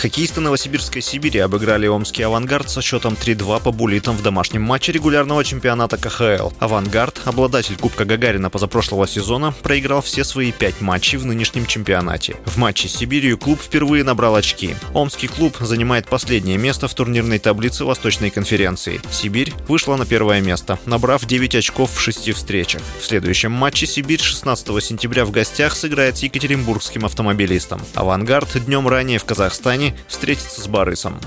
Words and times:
Хоккеисты 0.00 0.40
Новосибирской 0.40 1.02
Сибири 1.02 1.40
обыграли 1.40 1.86
омский 1.86 2.22
«Авангард» 2.22 2.70
со 2.70 2.80
счетом 2.80 3.18
3-2 3.22 3.62
по 3.62 3.70
буллитам 3.70 4.16
в 4.16 4.22
домашнем 4.22 4.62
матче 4.62 4.92
регулярного 4.92 5.44
чемпионата 5.44 5.98
КХЛ. 5.98 6.52
«Авангард», 6.58 7.20
обладатель 7.26 7.76
Кубка 7.76 8.06
Гагарина 8.06 8.48
позапрошлого 8.48 9.06
сезона, 9.06 9.52
проиграл 9.62 10.00
все 10.00 10.24
свои 10.24 10.52
пять 10.52 10.80
матчей 10.80 11.18
в 11.18 11.26
нынешнем 11.26 11.66
чемпионате. 11.66 12.36
В 12.46 12.56
матче 12.56 12.88
с 12.88 12.96
Сибирью 12.96 13.36
клуб 13.36 13.60
впервые 13.60 14.02
набрал 14.02 14.36
очки. 14.36 14.74
Омский 14.94 15.28
клуб 15.28 15.58
занимает 15.60 16.08
последнее 16.08 16.56
место 16.56 16.88
в 16.88 16.94
турнирной 16.94 17.38
таблице 17.38 17.84
Восточной 17.84 18.30
конференции. 18.30 19.02
Сибирь 19.10 19.52
вышла 19.68 19.96
на 19.96 20.06
первое 20.06 20.40
место, 20.40 20.78
набрав 20.86 21.26
9 21.26 21.56
очков 21.56 21.92
в 21.92 22.00
шести 22.00 22.32
встречах. 22.32 22.80
В 23.02 23.04
следующем 23.04 23.52
матче 23.52 23.84
Сибирь 23.84 24.22
16 24.22 24.82
сентября 24.82 25.26
в 25.26 25.30
гостях 25.30 25.76
сыграет 25.76 26.16
с 26.16 26.22
екатеринбургским 26.22 27.04
автомобилистом. 27.04 27.82
«Авангард» 27.94 28.64
днем 28.64 28.88
ранее 28.88 29.18
в 29.18 29.26
Казахстане 29.26 29.89
встретиться 30.08 30.60
с 30.60 30.66
Барысом. 30.66 31.18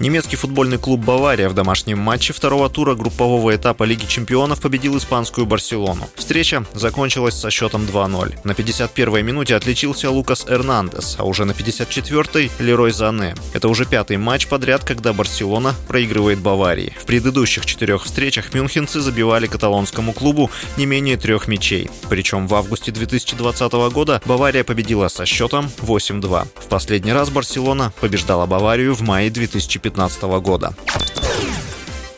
Немецкий 0.00 0.36
футбольный 0.36 0.78
клуб 0.78 1.00
«Бавария» 1.00 1.48
в 1.48 1.54
домашнем 1.54 1.98
матче 1.98 2.32
второго 2.32 2.68
тура 2.68 2.96
группового 2.96 3.54
этапа 3.54 3.84
Лиги 3.84 4.06
чемпионов 4.06 4.60
победил 4.60 4.98
испанскую 4.98 5.46
«Барселону». 5.46 6.08
Встреча 6.16 6.64
закончилась 6.74 7.36
со 7.36 7.50
счетом 7.50 7.82
2-0. 7.82 8.40
На 8.42 8.52
51-й 8.52 9.22
минуте 9.22 9.54
отличился 9.54 10.10
Лукас 10.10 10.46
Эрнандес, 10.48 11.14
а 11.18 11.24
уже 11.24 11.44
на 11.44 11.52
54-й– 11.52 12.50
Лерой 12.58 12.90
Зане. 12.90 13.36
Это 13.52 13.68
уже 13.68 13.86
пятый 13.86 14.16
матч 14.16 14.48
подряд, 14.48 14.82
когда 14.82 15.12
«Барселона» 15.12 15.74
проигрывает 15.86 16.40
«Баварии». 16.40 16.92
В 17.00 17.06
предыдущих 17.06 17.64
четырех 17.64 18.04
встречах 18.04 18.52
мюнхенцы 18.52 19.00
забивали 19.00 19.46
каталонскому 19.46 20.12
клубу 20.12 20.50
не 20.76 20.86
менее 20.86 21.16
трех 21.16 21.46
мячей. 21.46 21.88
Причем 22.08 22.48
в 22.48 22.54
августе 22.56 22.90
2020 22.90 23.72
года 23.92 24.20
«Бавария» 24.26 24.64
победила 24.64 25.06
со 25.06 25.24
счетом 25.24 25.70
8-2. 25.82 26.48
В 26.56 26.68
последний 26.68 27.12
раз 27.12 27.30
«Барселона» 27.30 27.92
побеждала 28.00 28.46
«Баварию» 28.46 28.94
в 28.94 29.02
мае 29.02 29.30
2015 29.30 29.83
2015 29.90 30.40
года. 30.40 30.74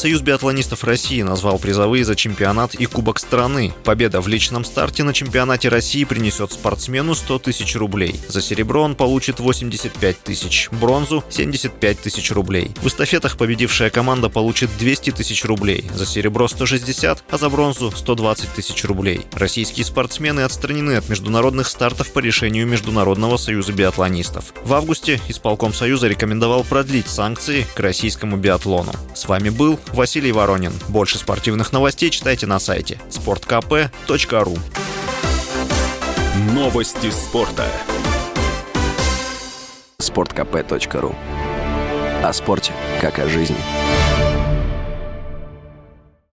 Союз 0.00 0.22
биатлонистов 0.22 0.82
России 0.84 1.20
назвал 1.20 1.58
призовые 1.58 2.06
за 2.06 2.16
чемпионат 2.16 2.74
и 2.74 2.86
Кубок 2.86 3.18
страны. 3.18 3.74
Победа 3.84 4.22
в 4.22 4.28
личном 4.28 4.64
старте 4.64 5.04
на 5.04 5.12
чемпионате 5.12 5.68
России 5.68 6.04
принесет 6.04 6.52
спортсмену 6.52 7.14
100 7.14 7.40
тысяч 7.40 7.76
рублей. 7.76 8.18
За 8.26 8.40
серебро 8.40 8.82
он 8.82 8.94
получит 8.94 9.40
85 9.40 10.22
тысяч, 10.22 10.70
бронзу– 10.70 11.22
75 11.28 12.00
тысяч 12.00 12.30
рублей. 12.30 12.70
В 12.80 12.86
эстафетах 12.86 13.36
победившая 13.36 13.90
команда 13.90 14.30
получит 14.30 14.70
200 14.78 15.10
тысяч 15.10 15.44
рублей, 15.44 15.84
за 15.94 16.06
серебро– 16.06 16.48
160, 16.48 17.22
а 17.28 17.36
за 17.36 17.50
бронзу– 17.50 17.92
120 17.94 18.54
тысяч 18.54 18.82
рублей. 18.84 19.26
Российские 19.34 19.84
спортсмены 19.84 20.40
отстранены 20.40 20.92
от 20.92 21.10
международных 21.10 21.68
стартов 21.68 22.10
по 22.14 22.20
решению 22.20 22.66
Международного 22.66 23.36
союза 23.36 23.74
биатлонистов. 23.74 24.54
В 24.64 24.72
августе 24.72 25.20
исполком 25.28 25.74
Союза 25.74 26.08
рекомендовал 26.08 26.64
продлить 26.64 27.08
санкции 27.08 27.66
к 27.74 27.80
российскому 27.80 28.38
биатлону. 28.38 28.94
С 29.14 29.28
вами 29.28 29.50
был 29.50 29.78
Василий 29.92 30.32
Воронин. 30.32 30.72
Больше 30.88 31.18
спортивных 31.18 31.72
новостей 31.72 32.10
читайте 32.10 32.46
на 32.46 32.58
сайте 32.58 32.98
sportkp.ru 33.10 34.58
Новости 36.52 37.10
спорта. 37.10 37.66
sportkp.ru 40.00 41.14
О 42.22 42.32
спорте, 42.32 42.72
как 43.00 43.18
о 43.18 43.28
жизни. 43.28 43.56